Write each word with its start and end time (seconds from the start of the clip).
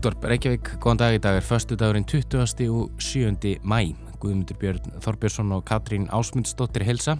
Útvarp 0.00 0.22
Reykjavík, 0.24 0.68
góðan 0.80 0.96
dag 0.96 1.12
í 1.12 1.18
dag 1.20 1.36
er 1.36 1.44
förstu 1.44 1.76
dagurinn 1.76 2.06
20. 2.08 2.70
og 2.72 3.02
7. 3.04 3.58
mæ. 3.60 3.92
Guðmundur 4.22 4.56
Björn 4.56 4.94
Þorbjörnsson 5.04 5.52
og 5.52 5.66
Katrín 5.68 6.06
Ásmundsdóttir 6.08 6.86
hilsa. 6.88 7.18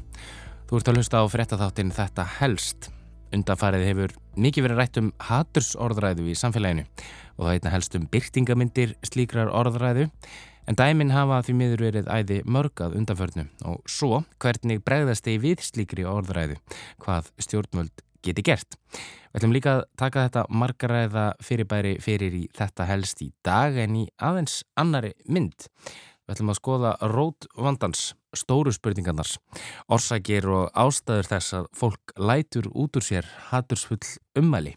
Þú 0.64 0.78
ert 0.78 0.88
að 0.88 0.96
hlusta 0.96 1.20
á 1.20 1.28
frettatháttin 1.28 1.92
Þetta 1.92 2.24
helst. 2.38 2.88
Undanfarið 3.36 3.84
hefur 3.84 4.16
mikið 4.32 4.64
verið 4.64 4.80
rætt 4.80 4.96
um 5.02 5.12
hatursorðræðu 5.28 6.32
í 6.32 6.38
samfélaginu 6.40 6.88
og 7.36 7.44
það 7.44 7.52
heitna 7.52 7.76
helst 7.76 8.00
um 8.00 8.08
byrtingamindir 8.16 8.96
slíkrar 9.04 9.52
orðræðu 9.52 10.08
en 10.64 10.80
dæmin 10.80 11.12
hafa 11.12 11.44
því 11.44 11.60
miður 11.60 11.88
verið 11.90 12.08
æði 12.08 12.44
mörgað 12.48 12.96
undanförnu 12.96 13.50
og 13.68 13.84
svo 13.84 14.22
hvernig 14.40 14.80
bregðast 14.88 15.28
þið 15.28 15.42
við 15.44 15.68
slíkri 15.68 16.08
orðræðu 16.08 16.56
hvað 17.04 17.28
stjórnvöld 17.44 18.08
geti 18.24 18.44
gert. 18.46 18.78
Við 19.30 19.40
ætlum 19.40 19.54
líka 19.54 19.72
að 19.76 19.82
taka 20.00 20.24
þetta 20.26 20.44
margaræða 20.50 21.26
fyrirbæri 21.44 21.96
fyrir 22.02 22.34
í 22.34 22.44
þetta 22.56 22.86
helst 22.88 23.22
í 23.22 23.30
dag 23.46 23.76
en 23.78 23.98
í 24.02 24.06
aðeins 24.18 24.60
annari 24.80 25.12
mynd. 25.30 25.68
Við 26.26 26.34
ætlum 26.34 26.52
að 26.52 26.58
skoða 26.60 26.94
rót 27.10 27.46
vandans, 27.58 28.02
stóru 28.36 28.74
spurningarnars, 28.74 29.38
orsakir 29.90 30.46
og 30.50 30.68
ástæður 30.78 31.30
þess 31.32 31.56
að 31.58 31.70
fólk 31.78 32.14
lætur 32.18 32.70
út 32.70 32.98
úr 32.98 33.06
sér 33.06 33.30
hatursfull 33.50 34.02
ummæli. 34.38 34.76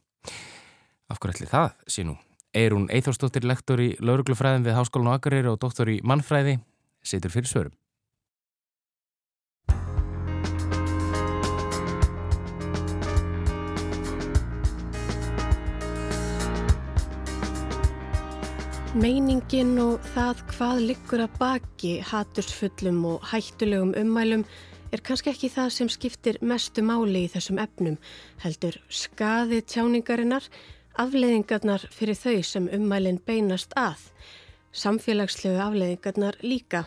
Af 1.09 1.19
hverju 1.19 1.35
ætli 1.37 1.51
það 1.51 1.69
sé 1.85 2.05
nú? 2.07 2.17
Eirún 2.53 2.89
Eithórsdóttir, 2.93 3.45
lektor 3.49 3.81
í 3.81 3.95
lauruglufræðin 3.97 4.65
við 4.65 4.77
Háskólan 4.77 5.09
og 5.09 5.17
Akureyri 5.17 5.49
og 5.49 5.61
doktor 5.61 5.89
í 5.89 5.99
mannfræði, 6.05 6.59
situr 7.01 7.33
fyrir 7.33 7.49
svörum. 7.49 7.77
Meiningin 18.93 19.71
og 19.81 20.03
það 20.13 20.41
hvað 20.51 20.79
liggur 20.85 21.21
að 21.23 21.37
baki 21.39 21.93
hatursfullum 22.05 22.99
og 23.09 23.23
hættulegum 23.25 23.95
ummælum 23.97 24.43
er 24.93 25.01
kannski 25.01 25.31
ekki 25.31 25.49
það 25.49 25.71
sem 25.73 25.89
skiptir 25.89 26.37
mestu 26.45 26.83
máli 26.85 27.23
í 27.25 27.31
þessum 27.33 27.57
efnum, 27.63 27.97
heldur 28.43 28.77
skaði 28.93 29.63
tjáningarinnar, 29.65 30.45
afleiðingarnar 31.01 31.87
fyrir 31.89 32.19
þau 32.21 32.37
sem 32.45 32.69
ummælinn 32.77 33.17
beinast 33.25 33.73
að, 33.73 33.97
samfélagslegu 34.69 35.57
afleiðingarnar 35.65 36.37
líka. 36.45 36.85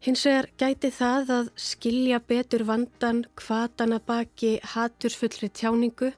Hins 0.00 0.24
vegar 0.24 0.48
gæti 0.56 0.94
það 0.96 1.34
að 1.42 1.54
skilja 1.60 2.24
betur 2.24 2.64
vandan 2.64 3.26
hvatana 3.36 4.00
baki 4.00 4.56
hatursfullri 4.72 5.52
tjáningu 5.52 6.14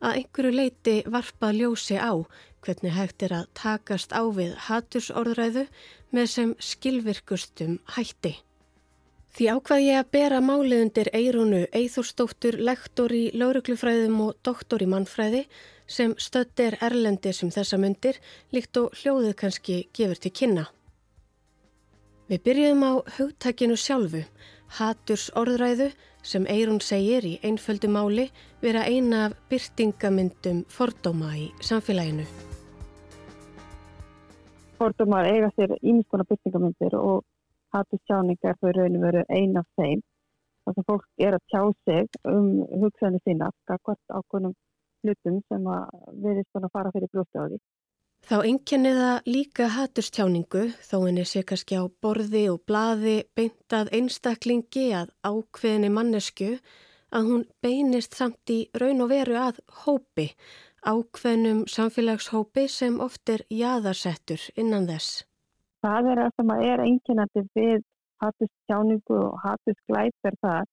að 0.00 0.16
einhverju 0.16 0.56
leiti 0.56 1.00
varpað 1.06 1.60
ljósi 1.62 1.94
á 2.00 2.18
hvernig 2.64 2.94
hægt 2.94 3.22
er 3.26 3.34
að 3.40 3.50
takast 3.56 4.12
á 4.12 4.22
við 4.36 4.54
hatursorðræðu 4.68 5.66
með 6.14 6.30
sem 6.34 6.54
skilvirkustum 6.60 7.78
hætti. 7.96 8.36
Því 9.30 9.46
ákvað 9.54 9.84
ég 9.84 10.00
að 10.00 10.10
bera 10.10 10.40
málið 10.42 10.80
undir 10.84 11.10
Eirunu 11.14 11.60
Eithórsdóttur, 11.70 12.58
lektor 12.58 13.12
í 13.14 13.28
lauruglufræðum 13.38 14.18
og 14.24 14.40
doktor 14.42 14.82
í 14.82 14.88
mannfræði 14.90 15.44
sem 15.90 16.16
stödd 16.18 16.62
er 16.64 16.76
erlendir 16.82 17.36
sem 17.36 17.52
þessa 17.54 17.78
myndir 17.78 18.18
líkt 18.54 18.76
og 18.82 18.90
hljóðið 18.98 19.36
kannski 19.38 19.78
gefur 19.94 20.18
til 20.18 20.34
kynna. 20.34 20.66
Við 22.30 22.44
byrjuðum 22.46 22.84
á 22.86 22.92
hugtakinu 23.16 23.78
sjálfu, 23.78 24.26
hatursorðræðu 24.78 25.90
sem 26.22 26.46
Eirun 26.50 26.82
segir 26.82 27.26
í 27.26 27.38
einföldu 27.46 27.90
máli 27.90 28.28
vera 28.62 28.86
eina 28.86 29.28
af 29.30 29.40
byrtingamyndum 29.50 30.64
fordóma 30.70 31.34
í 31.38 31.50
samfélaginu 31.62 32.49
fordómar 34.80 35.28
eiga 35.28 35.50
sér 35.56 35.76
ímiskona 35.80 36.24
byrtingamindir 36.28 36.96
og 36.98 37.24
hattu 37.74 37.98
sjáningar 38.06 38.56
þau 38.60 38.72
rauninu 38.76 39.02
veru 39.04 39.24
eina 39.28 39.62
af 39.62 39.68
þeim. 39.78 40.00
Þannig 40.64 40.82
að 40.82 40.88
fólk 40.90 41.26
er 41.26 41.36
að 41.36 41.44
tjá 41.52 41.62
sig 41.86 42.18
um 42.32 42.48
hugsaðinu 42.82 43.20
sína, 43.24 43.50
hvort 43.68 44.16
ákveðnum 44.16 44.56
hlutum 45.04 45.38
sem 45.48 45.68
að 45.74 45.84
verðist 46.24 46.58
að 46.60 46.72
fara 46.72 46.92
fyrir 46.94 47.12
brústi 47.12 47.40
á 47.40 47.44
því. 47.46 47.60
Þá 48.20 48.36
enkenni 48.44 48.90
það 48.98 49.28
líka 49.34 49.66
hatustjáningu 49.74 50.64
þó 50.84 50.96
henni 51.06 51.24
sé 51.24 51.42
kannski 51.48 51.78
á 51.80 51.84
borði 52.04 52.44
og 52.52 52.60
blaði 52.68 53.16
beintað 53.36 53.92
einstaklingi 53.96 54.90
að 54.98 55.14
ákveðinni 55.24 55.90
mannesku 55.94 56.50
að 57.16 57.30
hún 57.30 57.46
beinist 57.64 58.14
samt 58.18 58.52
í 58.52 58.60
raun 58.76 59.00
og 59.06 59.10
veru 59.14 59.38
að 59.40 59.62
hópi 59.84 60.28
ákveðnum 60.86 61.64
samfélagshópi 61.68 62.66
sem 62.68 62.98
oft 63.00 63.28
er 63.28 63.44
jaðarsettur 63.52 64.46
innan 64.56 64.88
þess. 64.88 65.24
Það 65.84 66.10
er 66.12 66.20
það 66.22 66.34
sem 66.36 66.52
er 66.56 66.82
enginandi 66.84 67.44
við 67.56 67.78
hatust 68.20 68.54
tjáningu 68.68 69.16
og 69.16 69.38
hatust 69.44 69.80
glæp 69.88 70.30
er 70.30 70.36
það 70.44 70.66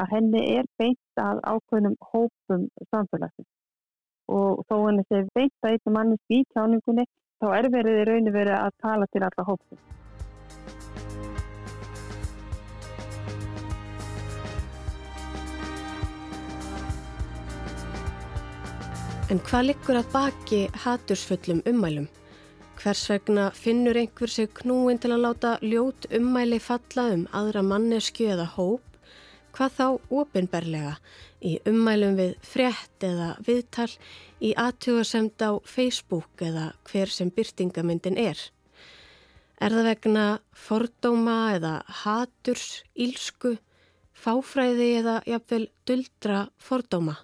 að 0.00 0.14
henni 0.14 0.44
er 0.58 0.68
beint 0.80 1.20
að 1.20 1.42
ákveðnum 1.44 1.98
hópum 2.12 2.68
samfélagsins 2.90 3.50
og 4.32 4.64
þó 4.68 4.76
henni 4.86 5.04
sé 5.08 5.20
beint 5.36 5.52
að 5.62 5.74
eitthvað 5.74 5.96
mannis 5.98 6.32
í 6.32 6.40
tjáningunni 6.54 7.04
þá 7.42 7.50
er 7.58 7.68
verið 7.76 8.00
í 8.00 8.06
rauninu 8.08 8.32
verið 8.34 8.56
að 8.56 8.80
tala 8.80 9.10
til 9.12 9.22
alla 9.26 9.46
hópum. 9.50 9.78
En 19.32 19.38
hvað 19.40 19.62
liggur 19.70 19.96
að 19.96 20.08
baki 20.12 20.58
hatursfullum 20.82 21.62
ummælum? 21.70 22.10
Hvers 22.76 23.06
vegna 23.08 23.46
finnur 23.56 23.96
einhver 23.96 24.28
sig 24.28 24.50
knúin 24.58 25.00
til 25.00 25.14
að 25.14 25.22
láta 25.24 25.52
ljót 25.64 26.04
ummæli 26.18 26.58
falla 26.60 27.06
um 27.14 27.22
aðra 27.32 27.62
mannesku 27.64 28.26
eða 28.34 28.44
hóp? 28.58 28.84
Hvað 29.56 29.74
þá 29.78 29.86
ofinberlega 30.20 30.92
í 31.40 31.54
ummælum 31.72 32.20
við 32.20 32.36
frétt 32.44 33.08
eða 33.08 33.32
viðtal 33.48 33.88
í 34.44 34.52
aðtjóðasemt 34.60 35.40
á 35.40 35.56
Facebook 35.64 36.44
eða 36.44 36.68
hver 36.90 37.16
sem 37.16 37.32
byrtingamyndin 37.32 38.20
er? 38.20 38.36
Er 39.56 39.72
það 39.72 39.92
vegna 39.94 40.30
fordóma 40.52 41.54
eða 41.56 41.78
haturs, 42.04 42.82
ílsku, 42.92 43.56
fáfræði 44.12 44.96
eða 44.98 45.22
jafnvel 45.24 45.70
duldra 45.88 46.50
fordóma? 46.60 47.22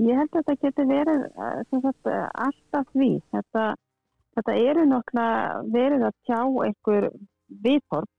Ég 0.00 0.16
held 0.16 0.32
að 0.32 0.46
þetta 0.46 0.66
getur 0.66 0.88
verið 0.88 1.24
eh, 1.28 1.58
sagt, 1.82 2.10
alltaf 2.46 2.88
því. 2.94 3.10
Þetta, 3.34 3.66
þetta 4.38 4.56
eru 4.70 4.86
nokkla 4.88 5.26
verið 5.74 6.06
að 6.08 6.16
tjá 6.28 6.40
einhver 6.40 7.08
viðhorf 7.66 8.10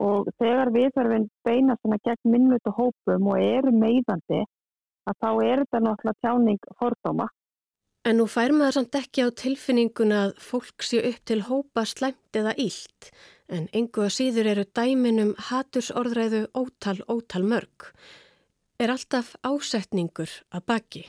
og 0.00 0.30
þegar 0.40 0.70
viðhorfinn 0.72 1.26
beina 1.44 1.76
svona 1.80 1.98
gegn 2.06 2.32
minnvötu 2.32 2.72
hópum 2.76 3.26
og 3.32 3.42
eru 3.42 3.74
meðandi 3.74 4.44
að 5.10 5.18
þá 5.20 5.30
er 5.44 5.64
þetta 5.64 5.82
nokkla 5.84 6.14
tjáning 6.22 6.72
fordóma. 6.78 7.26
En 8.08 8.16
nú 8.16 8.24
fær 8.30 8.54
maður 8.56 8.78
samt 8.78 8.96
ekki 8.96 9.26
á 9.26 9.28
tilfinninguna 9.36 10.22
að 10.28 10.38
fólk 10.40 10.86
sé 10.86 11.02
upp 11.04 11.20
til 11.28 11.42
hópa 11.50 11.84
slemt 11.84 12.38
eða 12.38 12.54
ílt 12.56 13.10
en 13.50 13.66
engu 13.76 14.06
að 14.06 14.14
síður 14.14 14.48
eru 14.54 14.64
dæminum 14.78 15.34
hatursorðræðu 15.50 16.46
ótal 16.56 16.96
ótal 17.10 17.42
mörg 17.50 17.90
er 18.80 18.92
alltaf 18.94 19.34
ásetningur 19.44 20.32
að 20.56 20.64
baki. 20.72 21.04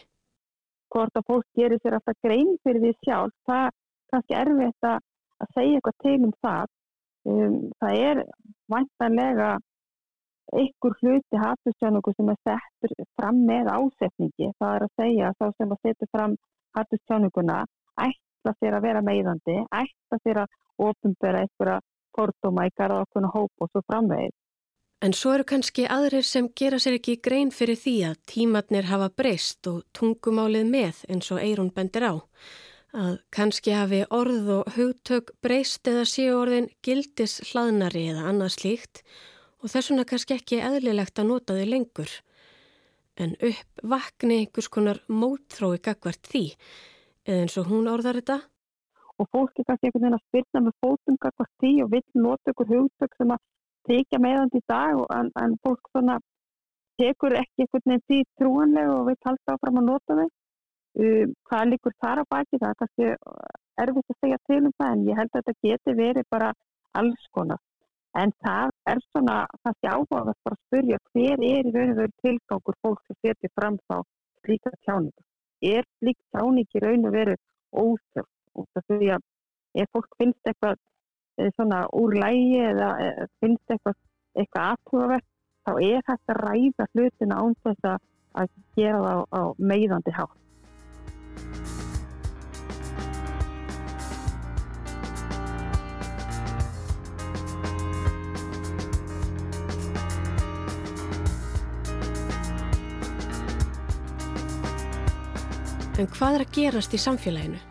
Hvort 0.92 1.16
að 1.16 1.28
fólk 1.30 1.48
gerir 1.56 1.80
sér 1.80 1.96
alltaf 1.98 2.18
grein 2.26 2.56
fyrir 2.66 2.84
því 2.84 2.94
sjálf, 3.00 3.36
það 3.48 3.66
er 3.68 3.76
kannski 4.12 4.38
erfitt 4.42 4.88
að 4.92 5.52
segja 5.56 5.80
eitthvað 5.80 6.00
til 6.06 6.18
um 6.28 6.34
það. 6.46 6.72
Um, 7.32 7.58
það 7.80 8.00
er 8.10 8.24
vantanlega 8.74 9.52
einhver 10.52 10.96
hluti 11.00 11.40
hatustjónugu 11.40 12.14
sem 12.18 12.32
er 12.34 12.40
settur 12.48 13.06
fram 13.20 13.44
með 13.48 13.70
ásetningi. 13.72 14.50
Það 14.60 14.76
er 14.76 14.88
að 14.88 14.98
segja 15.00 15.30
að 15.30 15.38
þá 15.40 15.48
sem 15.62 15.76
að 15.76 15.88
setja 15.88 16.10
fram 16.16 16.36
hatustjónuguna 16.78 17.62
ætla 18.08 18.56
sér 18.58 18.78
að 18.78 18.86
vera 18.88 19.06
meðandi, 19.06 19.58
ætla 19.72 20.20
sér 20.26 20.44
að 20.44 20.60
ofinbera 20.90 21.46
einhverja 21.46 21.80
fordóma 22.18 22.68
í 22.68 22.74
garða 22.76 23.06
okkur 23.06 23.30
hóp 23.36 23.64
og 23.64 23.72
svo 23.72 23.84
framvegið. 23.88 24.36
En 25.02 25.16
svo 25.18 25.32
eru 25.34 25.46
kannski 25.50 25.88
aðrir 25.90 26.26
sem 26.30 26.46
gera 26.54 26.78
sér 26.78 27.00
ekki 27.00 27.16
grein 27.26 27.50
fyrir 27.50 27.80
því 27.82 27.94
að 28.12 28.20
tímatnir 28.30 28.86
hafa 28.86 29.08
breyst 29.18 29.66
og 29.72 29.80
tungumálið 29.98 30.68
með 30.70 31.00
eins 31.10 31.32
og 31.34 31.40
Eirún 31.42 31.72
bendir 31.74 32.06
á. 32.06 32.14
Að 32.94 33.16
kannski 33.34 33.74
hafi 33.74 34.04
orð 34.14 34.52
og 34.60 34.76
hugtök 34.76 35.32
breyst 35.42 35.90
eða 35.90 36.04
séu 36.06 36.36
orðin 36.38 36.70
gildis 36.86 37.40
hlaðnari 37.50 38.04
eða 38.12 38.28
annað 38.30 38.54
slíkt 38.60 39.02
og 39.64 39.74
þessuna 39.74 40.06
kannski 40.06 40.36
ekki 40.38 40.60
eðlilegt 40.68 41.18
að 41.18 41.32
nota 41.32 41.56
þau 41.58 41.66
lengur. 41.72 42.14
En 43.18 43.34
upp 43.42 43.82
vakni 43.94 44.38
einhvers 44.44 44.70
konar 44.70 45.02
mótþrói 45.10 45.80
gagvart 45.82 46.30
því, 46.30 46.44
eða 47.26 47.48
eins 47.48 47.58
og 47.58 47.74
hún 47.74 47.90
orðar 47.90 48.22
þetta. 48.22 48.38
Og 49.18 49.30
fólki 49.34 49.66
kannski 49.66 49.90
einhvern 49.90 50.06
veginn 50.06 50.20
að 50.20 50.28
spilna 50.28 50.64
með 50.68 50.78
fótum 50.86 51.18
gagvart 51.26 51.52
því 51.58 51.74
og 51.88 51.92
vill 51.96 52.22
nota 52.28 52.54
ykkur 52.54 52.72
hugtök 52.76 53.18
sem 53.18 53.34
að 53.34 53.42
þykja 53.90 54.20
meðan 54.22 54.54
í 54.58 54.62
dag 54.70 55.02
en, 55.18 55.32
en 55.42 55.58
fólk 55.66 55.90
svona 55.92 56.20
tekur 57.02 57.34
ekki 57.40 57.66
einhvern 57.66 57.88
veginn 57.94 58.06
því 58.08 58.20
trúanlega 58.38 58.94
og 59.00 59.08
við 59.10 59.20
talta 59.26 59.56
áfram 59.56 59.82
að 59.82 59.90
nota 59.90 60.18
þau 60.20 60.28
um, 60.28 61.34
hvað 61.50 61.68
líkur 61.72 61.98
þar 62.04 62.22
á 62.22 62.26
baki 62.36 62.60
það 62.62 62.70
er 62.70 62.80
kannski 62.82 63.10
erfitt 63.82 64.14
að 64.14 64.20
segja 64.20 64.40
til 64.50 64.62
um 64.62 64.76
það 64.78 64.94
en 64.96 65.04
ég 65.10 65.20
held 65.22 65.34
að 65.34 65.46
þetta 65.48 65.68
geti 65.68 65.98
verið 65.98 66.30
bara 66.36 66.54
alls 67.02 67.28
konar. 67.36 67.62
En 68.22 68.34
það 68.44 68.74
er 68.92 69.00
svona, 69.08 69.36
það 69.64 69.76
sé 69.80 69.92
áhuga 69.96 70.22
að 70.34 70.58
spyrja 70.66 70.98
hver 71.14 71.44
er 71.48 71.68
í 71.70 71.74
raun 71.76 71.94
og 71.94 72.00
veru 72.02 72.16
tilgangur 72.26 72.78
fólk 72.84 73.04
sem 73.08 73.18
setja 73.24 73.52
fram 73.56 73.78
þá 73.88 74.02
slíka 74.44 74.72
tjáningu. 74.84 75.24
Er 75.62 75.88
slík 76.00 76.20
tjáning 76.36 76.76
í 76.76 76.82
raun 76.84 77.08
og 77.08 77.16
veru 77.16 77.36
óþörf? 77.72 78.32
Og 78.60 78.68
það 78.76 78.88
fyrir 78.92 79.14
að 79.16 79.82
ef 79.82 79.94
fólk 79.96 80.18
finnst 80.20 80.50
eitthvað 80.52 80.82
svona 81.56 81.86
úr 81.98 82.16
lægi 82.20 82.60
eða 82.72 82.90
eh, 83.06 83.26
finnst 83.40 83.74
eitthvað, 83.74 83.98
eitthvað 84.36 84.72
aðhugavert 84.76 85.28
þá 85.66 85.74
er 85.78 86.06
hægt 86.08 86.34
að 86.34 86.42
ræða 86.46 86.88
hlutina 86.94 87.42
án 87.42 87.58
þess 87.66 87.90
að 87.92 88.54
gera 88.78 89.02
það 89.02 89.18
á, 89.18 89.24
á 89.40 89.42
meiðandi 89.60 90.16
hátt. 90.18 90.38
En 106.02 106.08
hvað 106.10 106.36
er 106.36 106.44
að 106.48 106.56
gerast 106.56 106.96
í 106.98 107.00
samfélaginu? 107.02 107.71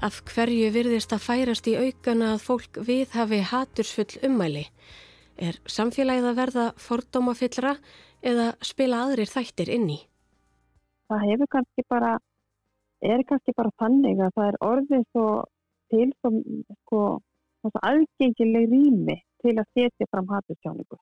Af 0.00 0.22
hverju 0.32 0.70
virðist 0.72 1.12
að 1.12 1.24
færast 1.26 1.66
í 1.68 1.74
aukana 1.76 2.30
að 2.32 2.44
fólk 2.46 2.78
viðhafi 2.88 3.40
hatursfull 3.50 4.14
ummæli? 4.24 4.62
Er 5.36 5.58
samfélagið 5.68 6.28
að 6.30 6.38
verða 6.38 6.64
fordómafyllra 6.80 7.74
eða 8.30 8.46
spila 8.64 9.02
aðrir 9.04 9.28
þættir 9.28 9.72
inn 9.74 9.90
í? 9.92 9.98
Það 11.12 11.26
hefur 11.26 11.50
kannski 11.52 11.84
bara, 11.92 12.14
er 13.12 13.24
kannski 13.28 13.52
bara 13.58 13.74
þannig 13.82 14.24
að 14.24 14.32
það 14.38 14.48
er 14.48 14.58
orðið 14.70 15.04
svo 15.10 15.26
til 15.92 16.08
som, 16.24 16.40
sko, 16.86 17.02
aðgengileg 17.90 18.72
rými 18.72 19.18
til 19.44 19.56
að 19.60 19.68
setja 19.76 20.08
fram 20.08 20.32
hatursjáningu. 20.32 21.00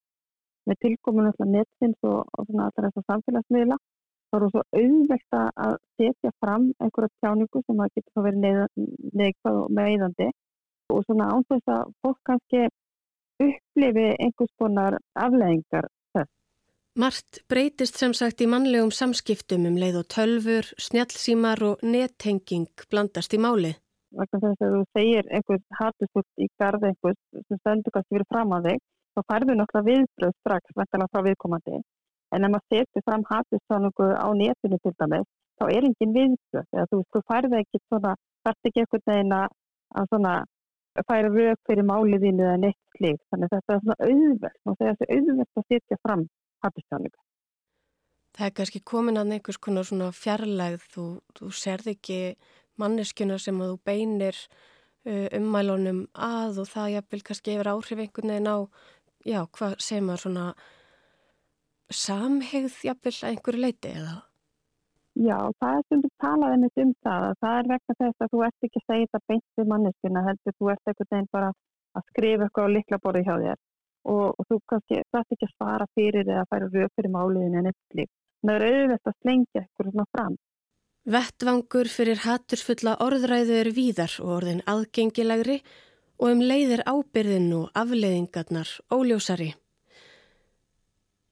Með 0.66 0.82
tilkominu 0.82 1.30
netins 1.46 2.02
og, 2.02 2.24
og 2.34 2.50
svona 2.50 2.66
allra 2.66 2.90
þessar 2.90 3.06
samfélagsmiðla 3.12 3.78
þá 4.28 4.38
eru 4.38 4.48
svo 4.52 4.62
auðvelt 4.80 5.36
að 5.38 5.76
setja 6.00 6.32
fram 6.42 6.68
einhverja 6.82 7.12
tjáningu 7.22 7.62
sem 7.64 7.80
að 7.84 7.94
getur 7.96 8.26
verið 8.26 8.42
neikvæð 9.20 9.60
og 9.62 9.72
meðandi 9.78 10.28
og 10.92 11.04
svona 11.06 11.30
ánþess 11.34 11.72
að 11.72 11.94
fólk 12.04 12.20
kannski 12.28 12.64
upplifi 13.44 14.06
einhvers 14.18 14.54
konar 14.60 14.98
afleðingar 15.24 15.88
þess. 16.16 16.30
Margt 16.98 17.42
breytist 17.48 18.00
sem 18.00 18.14
sagt 18.16 18.42
í 18.42 18.48
mannlegum 18.50 18.92
samskiptum 18.94 19.68
um 19.70 19.76
leið 19.80 20.00
og 20.02 20.08
tölfur, 20.14 20.72
snjálfsímar 20.86 21.62
og 21.64 21.84
nettenging 21.84 22.88
blandast 22.90 23.36
í 23.36 23.40
máli. 23.40 23.76
Vegna 24.18 24.40
þess 24.44 24.64
að 24.64 24.74
þú 24.74 24.82
segir 24.96 25.28
einhvers 25.36 25.64
hatustúrt 25.78 26.42
í 26.42 26.48
garð 26.60 26.88
einhvers 26.90 27.20
sem 27.36 27.60
stendur 27.60 27.94
kannski 27.94 28.16
verið 28.16 28.32
fram 28.32 28.56
að 28.56 28.70
þig, 28.70 28.82
þá 29.14 29.20
færðu 29.32 29.56
náttúrulega 29.58 29.88
viðbröð 29.90 30.34
strax, 30.40 30.76
vettalega 30.80 31.12
frá 31.12 31.24
viðkomandi 31.28 31.80
en 32.34 32.44
ef 32.44 32.52
maður 32.54 32.74
setur 32.74 33.04
fram 33.06 33.24
hattistáningu 33.30 34.08
á 34.14 34.28
netinu 34.40 34.78
til 34.82 34.94
dæmis, 35.00 35.28
þá 35.58 35.64
er 35.74 35.88
engin 35.88 36.14
viðstöð, 36.16 36.66
eða 36.74 36.86
þú, 36.92 37.00
þú 37.14 37.22
færði 37.30 37.60
ekki 37.62 37.80
svona, 37.86 38.14
þarf 38.46 38.70
ekki 38.70 38.84
einhvern 38.84 39.06
veginn 39.12 39.36
að 39.38 40.10
svona 40.12 40.34
færa 41.06 41.30
rauk 41.30 41.60
fyrir 41.68 41.86
máliðinu 41.86 42.44
eða 42.44 42.60
neitt 42.64 42.96
slíkt, 42.96 43.24
þannig 43.30 43.52
þetta 43.54 43.74
er 43.74 43.82
svona 43.84 43.96
og 44.68 44.78
það 44.78 44.86
er 44.90 45.00
þessi 45.00 45.18
auðvelt 45.18 45.60
að 45.60 45.66
setja 45.72 46.00
fram 46.04 46.24
hattistáningu. 46.64 47.20
Það 48.38 48.46
er 48.46 48.54
kannski 48.54 48.80
komin 48.86 49.18
að 49.18 49.34
einhvers 49.34 49.58
konar 49.58 49.86
svona 49.88 50.08
fjarlægð, 50.14 50.88
þú, 50.94 51.04
þú 51.38 51.52
serð 51.54 51.92
ekki 51.94 52.18
manneskjuna 52.78 53.38
sem 53.42 53.60
að 53.62 53.72
þú 53.72 53.78
beinir 53.88 54.36
uh, 54.38 55.26
ummælunum 55.38 56.04
að 56.14 56.62
og 56.62 56.70
það 56.70 56.92
jafnvel 56.96 57.22
kannski 57.30 57.56
hefur 57.56 57.72
áhrif 57.74 58.02
einhvern 58.04 58.34
veginn 58.34 58.50
á, 58.50 58.58
já, 59.26 59.40
hvað 59.58 59.78
segir 59.82 60.06
maður 60.06 60.24
svona 60.26 60.44
samhegð 61.94 62.80
jafnvel 62.88 63.14
að 63.18 63.30
einhverju 63.30 63.62
leiti 63.62 63.92
eða? 63.92 64.16
Já, 65.18 65.38
það 65.58 65.76
er 65.76 65.84
sem 65.88 66.02
þú 66.02 66.10
talaði 66.22 66.58
mitt 66.62 66.82
um 66.82 66.90
það. 67.06 67.24
Það 67.42 67.56
er 67.60 67.70
vegna 67.72 67.94
þess 68.00 68.24
að 68.24 68.32
þú 68.32 68.42
ert 68.46 68.66
ekki 68.68 68.80
að 68.80 68.84
segja 68.90 69.06
þetta 69.06 69.30
beint 69.32 69.46
við 69.58 69.70
manneskina, 69.72 70.26
heldur 70.28 70.54
þú 70.58 70.70
ert 70.74 70.92
ekkert 70.92 71.16
einn 71.18 71.32
bara 71.34 71.48
að 71.98 72.04
skrifa 72.12 72.46
eitthvað 72.46 72.68
á 72.70 72.74
liklaborði 72.76 73.24
hjá 73.26 73.34
þér 73.42 73.58
og, 74.08 74.26
og 74.38 74.46
þú 74.48 74.58
kannski 74.70 75.00
þarf 75.14 75.34
ekki 75.34 75.48
að 75.48 75.54
svara 75.56 75.88
fyrir 75.98 76.28
eða 76.28 76.44
að 76.44 76.50
færa 76.52 76.70
röð 76.74 76.92
fyrir 76.94 77.14
máliðinu 77.16 77.62
en 77.62 77.70
líf. 77.98 78.12
Það 78.38 78.54
er 78.54 78.66
auðvitað 78.68 79.10
að 79.10 79.18
slengja 79.18 79.62
eitthvað 79.64 79.90
svona 79.90 80.08
fram. 80.14 80.38
Vettvangur 81.08 81.88
fyrir 81.88 82.22
hattursfulla 82.22 82.96
orðræðu 83.02 83.54
er 83.62 83.70
víðar 83.74 84.14
og 84.22 84.34
orðin 84.38 84.64
aðgengilegri 84.68 85.62
og 86.18 86.34
um 86.34 86.42
leiðir 86.44 86.84
ábyrðin 86.86 87.48
og 87.58 87.70
afleiðingarnar 87.78 88.74
óljósari. 88.92 89.54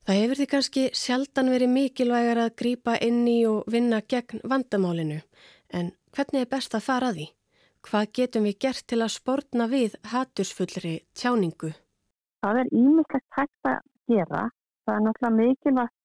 Það 0.06 0.20
hefur 0.22 0.38
því 0.38 0.44
kannski 0.50 0.82
sjaldan 0.94 1.48
verið 1.50 1.70
mikilvægar 1.72 2.38
að 2.38 2.52
grýpa 2.60 2.92
inn 3.02 3.24
í 3.26 3.40
og 3.50 3.64
vinna 3.74 3.98
gegn 4.06 4.38
vandamálinu, 4.46 5.16
en 5.74 5.88
hvernig 6.14 6.44
er 6.44 6.52
best 6.52 6.76
að 6.78 6.84
fara 6.84 7.08
að 7.10 7.16
því? 7.16 7.26
Hvað 7.88 8.12
getum 8.18 8.46
við 8.46 8.58
gert 8.62 8.84
til 8.86 9.00
að 9.02 9.10
spórna 9.16 9.66
við 9.72 9.96
hatursfullri 10.12 10.92
tjáningu? 11.18 11.72
Það 12.46 12.60
er 12.62 12.70
ímislegt 12.70 13.26
hægt 13.34 13.70
að 13.72 13.82
gera. 14.12 14.44
Það 14.86 14.94
er 14.94 15.04
náttúrulega 15.08 15.36
mikilvægt 15.40 15.96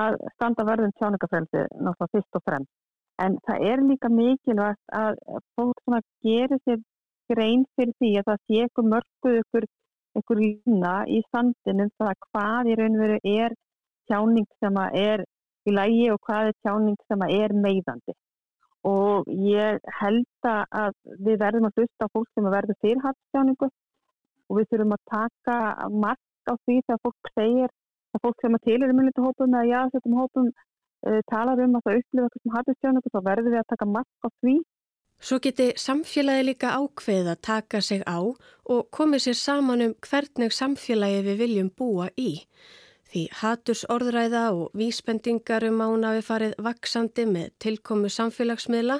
að 0.00 0.18
standa 0.38 0.66
verðum 0.70 0.96
tjáningafrelsi 0.96 1.64
náttúrulega 1.68 2.10
fyrst 2.16 2.40
og 2.40 2.44
fremst. 2.48 2.74
En 3.20 3.36
það 3.44 3.68
er 3.74 3.86
líka 3.90 4.08
mikilvægt 4.08 4.96
að 5.04 5.20
fólk 5.52 6.00
gerir 6.24 6.64
sér 6.64 6.80
grein 7.28 7.68
fyrir 7.76 7.92
því 8.00 8.16
að 8.22 8.30
það 8.30 8.42
sé 8.48 8.64
ykkur 8.70 8.92
mörguð 8.94 9.40
ykkur 9.44 9.68
einhver 10.14 10.40
lína 10.40 10.94
í 11.10 11.20
sandinum 11.34 11.90
það 12.00 12.12
hvað 12.26 12.70
í 12.70 12.76
raun 12.80 12.98
og 12.98 13.04
veru 13.04 13.18
er 13.30 13.54
tjáning 14.08 14.48
sem 14.60 14.78
er 14.84 15.24
í 15.64 15.74
lægi 15.74 16.10
og 16.12 16.20
hvað 16.26 16.50
er 16.50 16.58
tjáning 16.66 16.98
sem 17.08 17.24
er 17.28 17.54
meiðandi. 17.66 18.14
Og 18.84 19.30
ég 19.48 19.80
held 20.00 20.50
að 20.50 20.92
við 21.24 21.40
verðum 21.40 21.70
að 21.70 21.80
hlusta 21.80 22.10
fólk 22.12 22.28
sem 22.34 22.50
verður 22.56 22.80
fyrrhattstjáningu 22.84 23.70
og 24.48 24.58
við 24.58 24.68
þurfum 24.70 24.96
að 24.96 25.04
taka 25.14 25.56
mark 26.04 26.52
á 26.52 26.54
því 26.66 26.76
þegar 26.82 27.02
fólk 27.06 27.32
segir 27.32 27.72
að 28.14 28.22
fólk 28.26 28.44
sem 28.44 28.56
að 28.58 28.64
til 28.68 28.78
eru 28.82 28.96
myndið 28.98 29.24
hópum 29.24 29.56
eða 29.56 29.70
já, 29.70 29.80
þetta 29.94 30.18
hópum 30.20 30.50
uh, 30.52 31.20
talar 31.32 31.64
um 31.64 31.78
að 31.78 31.86
það 31.86 32.00
upplifa 32.02 32.28
sem 32.34 32.54
hattstjáningu 32.56 33.14
þá 33.14 33.20
verður 33.30 33.54
við 33.54 33.62
að 33.62 33.70
taka 33.72 33.90
mark 33.96 34.12
á 34.20 34.28
því 34.44 34.56
Svo 35.20 35.38
geti 35.40 35.70
samfélagi 35.80 36.44
líka 36.44 36.74
ákveð 36.76 37.30
að 37.32 37.42
taka 37.42 37.80
sig 37.80 38.02
á 38.04 38.18
og 38.20 38.80
komið 38.90 39.26
sér 39.26 39.38
saman 39.40 39.84
um 39.84 39.94
hvernig 40.00 40.52
samfélagi 40.52 41.22
við 41.28 41.38
viljum 41.42 41.70
búa 41.70 42.08
í. 42.16 42.44
Því 43.08 43.28
haturs 43.40 43.84
orðræða 43.94 44.44
og 44.52 44.74
vísbendingar 44.74 45.64
um 45.68 45.80
ána 45.80 46.16
við 46.16 46.26
farið 46.28 46.54
vaksandi 46.66 47.26
með 47.30 47.52
tilkomu 47.62 48.10
samfélagsmiðla 48.10 48.98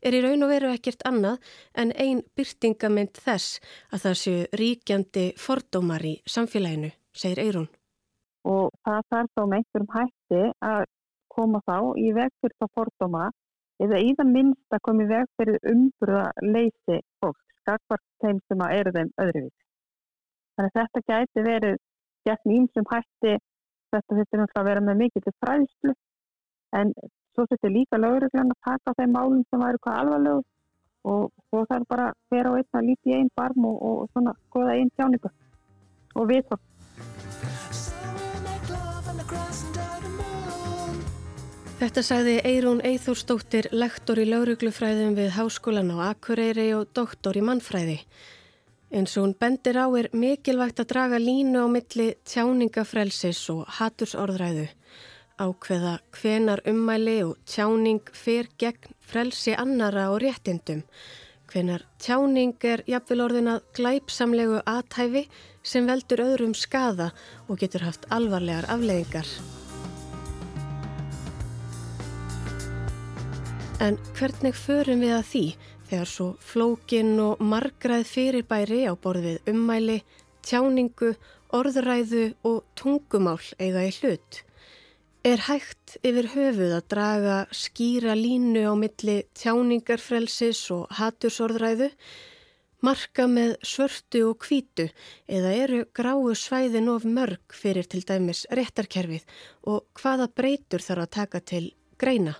er 0.00 0.16
í 0.16 0.22
raun 0.24 0.46
og 0.46 0.52
veru 0.54 0.70
ekkert 0.72 1.04
annað 1.08 1.50
en 1.82 1.92
ein 1.92 2.22
byrtingamind 2.36 3.20
þess 3.20 3.60
að 3.92 4.06
það 4.06 4.16
séu 4.22 4.46
ríkjandi 4.60 5.26
fordómar 5.36 6.06
í 6.08 6.14
samfélaginu, 6.24 6.90
segir 7.12 7.42
Eirún. 7.44 7.68
Og 8.48 8.72
það 8.86 9.02
þarf 9.12 9.34
þá 9.36 9.42
með 9.44 9.58
einhverjum 9.58 9.92
hætti 9.98 10.42
að 10.70 10.84
koma 11.30 11.60
þá 11.68 11.76
í 12.00 12.08
vekkur 12.16 12.56
þá 12.56 12.66
fordóma 12.74 13.26
eða 13.84 14.00
í 14.04 14.10
það 14.18 14.32
minnst 14.34 14.76
að 14.76 14.84
komi 14.88 15.06
veg 15.10 15.28
fyrir 15.40 15.70
umbrúða 15.72 16.26
leysi 16.44 16.98
fólk, 17.20 17.40
skakvart 17.62 18.06
þeim 18.24 18.40
sem 18.48 18.64
að 18.64 18.74
eru 18.78 18.92
þeim 18.96 19.12
öðruvís. 19.24 19.56
Þannig 20.56 20.70
að 20.74 20.80
þetta 20.80 21.06
gæti 21.12 21.46
verið 21.46 21.78
gett 22.28 22.44
mým 22.50 22.68
sem 22.74 22.86
hætti 22.90 23.34
þetta 23.90 24.18
þetta 24.18 24.40
náttúrulega 24.40 24.62
að 24.62 24.70
vera 24.70 24.84
með 24.86 25.02
mikið 25.02 25.26
til 25.26 25.34
fræðslu 25.44 25.94
en 26.78 26.92
svo 27.34 27.46
þetta 27.50 27.72
líka 27.74 28.00
löguruglan 28.00 28.54
að 28.54 28.64
taka 28.68 28.96
þeim 28.98 29.14
málum 29.16 29.44
sem 29.48 29.62
væri 29.64 29.82
hvað 29.84 30.00
alvarlegu 30.02 30.42
og 31.10 31.30
svo 31.48 31.62
er 31.64 31.86
bara 31.88 32.10
hver 32.30 32.50
á 32.50 32.52
einn 32.58 32.78
að 32.78 32.88
líti 32.90 33.12
í 33.12 33.16
einn 33.16 33.30
barm 33.36 33.64
og, 33.64 33.78
og 33.80 34.10
svona 34.12 34.34
skoða 34.48 34.76
einn 34.76 34.92
tjáningu 34.96 35.30
og 36.14 36.28
viðfólk. 36.28 36.66
Þetta 41.80 42.02
sagði 42.04 42.32
Eirún 42.44 42.82
Eithúrsdóttir, 42.84 43.70
lektor 43.72 44.18
í 44.20 44.26
lauruglufræðum 44.28 45.14
við 45.16 45.30
Háskólan 45.32 45.88
á 45.96 46.12
Akureyri 46.12 46.66
og 46.76 46.90
doktor 46.92 47.38
í 47.40 47.40
mannfræði. 47.40 47.94
Eins 48.92 49.14
og 49.16 49.24
hún 49.24 49.32
bendir 49.40 49.78
á 49.80 49.88
er 49.96 50.10
mikilvægt 50.12 50.82
að 50.82 50.90
draga 50.90 51.16
línu 51.16 51.62
á 51.64 51.68
milli 51.72 52.10
tjáningafrelsis 52.28 53.40
og 53.54 53.62
hatursorðræðu. 53.78 54.66
Ákveða 55.40 55.94
hvenar 56.18 56.60
ummæli 56.68 57.16
og 57.24 57.38
tjáning 57.48 58.12
fer 58.12 58.50
gegn 58.60 58.92
frelsi 59.00 59.56
annara 59.56 60.10
og 60.12 60.20
réttindum. 60.20 60.82
Hvenar 61.48 61.86
tjáning 61.96 62.60
er 62.60 62.84
jafnvel 62.84 63.24
orðin 63.24 63.54
að 63.54 63.64
glæpsamlegu 63.80 64.60
aðtæfi 64.68 65.24
sem 65.64 65.88
veldur 65.88 66.26
öðrum 66.28 66.52
skada 66.52 67.08
og 67.48 67.56
getur 67.64 67.88
haft 67.88 68.04
alvarlegar 68.12 68.68
afleðingar. 68.68 69.32
En 73.80 73.96
hvernig 74.12 74.52
förum 74.60 75.00
við 75.00 75.14
að 75.16 75.28
því 75.30 75.44
þegar 75.88 76.08
svo 76.10 76.24
flókin 76.44 77.14
og 77.24 77.38
margræð 77.40 78.02
fyrirbæri 78.10 78.80
á 78.84 78.92
borðið 78.92 79.48
ummæli, 79.48 80.02
tjáningu, 80.44 81.14
orðræðu 81.56 82.26
og 82.44 82.58
tungumál 82.76 83.40
eiga 83.56 83.86
í 83.88 83.94
hlut. 83.96 84.42
Er 85.24 85.40
hægt 85.46 85.96
yfir 86.04 86.28
höfuð 86.34 86.74
að 86.76 86.90
draga 86.92 87.38
skýra 87.56 88.18
línu 88.20 88.66
á 88.68 88.76
milli 88.76 89.16
tjáningarfrelsis 89.40 90.60
og 90.76 90.92
hatursorðræðu, 91.00 91.88
marka 92.84 93.26
með 93.32 93.56
svörtu 93.64 94.26
og 94.28 94.38
kvítu 94.44 94.90
eða 95.24 95.56
eru 95.56 95.80
gráu 95.96 96.36
svæðin 96.36 96.92
of 96.92 97.08
mörg 97.08 97.56
fyrir 97.56 97.88
til 97.88 98.04
dæmis 98.04 98.44
réttarkerfið 98.52 99.24
og 99.72 99.88
hvaða 99.96 100.28
breytur 100.36 100.84
þarf 100.84 101.08
að 101.08 101.12
taka 101.16 101.44
til 101.54 101.66
greina? 101.96 102.36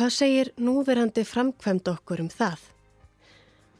Hvað 0.00 0.14
segir 0.16 0.48
núverandi 0.56 1.26
framkvæmd 1.28 1.90
okkur 1.92 2.22
um 2.22 2.30
það? 2.32 2.62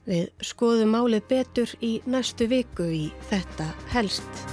Við 0.04 0.44
skoðum 0.50 0.92
málið 0.92 1.24
betur 1.32 1.72
í 1.80 1.94
næstu 2.04 2.44
viku 2.50 2.90
í 2.92 3.06
þetta 3.30 3.70
helst. 3.94 4.44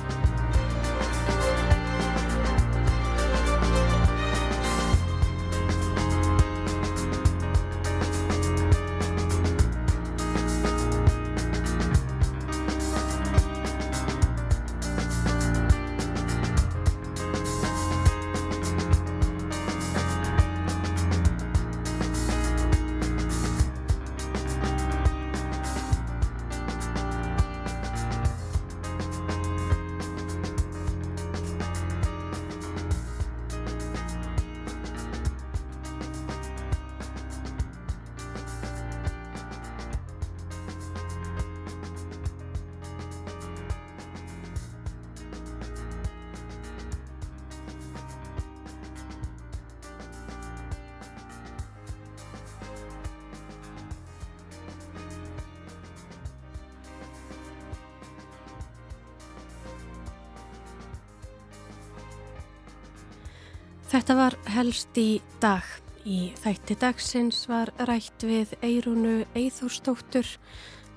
Þetta 63.98 64.14
var 64.14 64.36
helst 64.54 64.98
í 65.02 65.18
dag. 65.42 65.66
Í 66.06 66.30
þætti 66.38 66.76
dagsins 66.78 67.40
var 67.50 67.72
rætt 67.90 68.22
við 68.22 68.52
Eirunu 68.62 69.24
Eithórstóttur, 69.34 70.28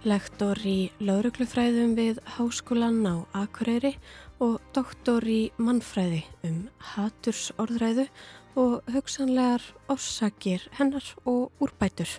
lektor 0.04 0.60
í 0.68 0.90
lauruglufræðum 1.00 1.94
við 1.96 2.20
Háskólan 2.36 3.00
á 3.08 3.24
Akureyri 3.40 3.94
og 4.44 4.60
doktor 4.76 5.24
í 5.24 5.48
mannfræði 5.56 6.26
um 6.44 6.60
hatursorðræðu 6.90 8.04
og 8.60 8.92
hugsanlegar 8.92 9.64
orsakir 9.88 10.68
hennar 10.76 11.08
og 11.24 11.48
úrbætur. 11.56 12.12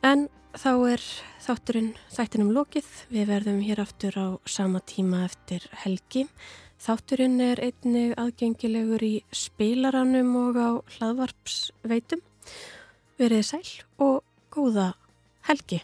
En 0.00 0.30
þá 0.56 0.72
er 0.94 1.08
þátturinn 1.44 1.92
þættinum 2.08 2.56
lokið. 2.56 2.88
Við 3.12 3.28
verðum 3.36 3.60
hér 3.68 3.84
aftur 3.84 4.16
á 4.16 4.26
sama 4.48 4.80
tíma 4.80 5.26
eftir 5.28 5.68
helgi. 5.84 6.30
Þátturinn 6.84 7.38
er 7.40 7.62
einnig 7.64 8.10
aðgengilegur 8.20 9.00
í 9.06 9.14
spilaranum 9.32 10.34
og 10.36 10.58
á 10.60 10.70
hlaðvarpsveitum. 10.98 12.20
Verið 13.16 13.46
sæl 13.48 13.70
og 14.04 14.20
góða 14.52 14.90
helgi. 15.48 15.80